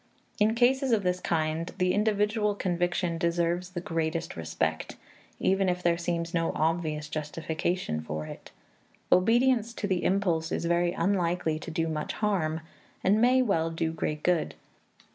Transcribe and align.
In 0.39 0.55
cases 0.55 0.91
of 0.93 1.03
this 1.03 1.19
kind 1.19 1.71
the 1.77 1.93
individual 1.93 2.55
conviction 2.55 3.19
deserves 3.19 3.69
the 3.69 3.81
greatest 3.81 4.35
respect, 4.35 4.95
even 5.39 5.69
if 5.69 5.83
there 5.83 5.95
seems 5.95 6.33
no 6.33 6.51
obvious 6.55 7.07
justification 7.07 8.01
for 8.01 8.25
it. 8.25 8.49
Obedience 9.11 9.75
to 9.75 9.85
the 9.85 10.03
impulse 10.03 10.51
is 10.51 10.65
very 10.65 10.91
unlikely 10.93 11.59
to 11.59 11.69
do 11.69 11.87
much 11.87 12.13
harm, 12.13 12.61
and 13.03 13.21
may 13.21 13.43
well 13.43 13.69
do 13.69 13.91
great 13.93 14.23
good. 14.23 14.55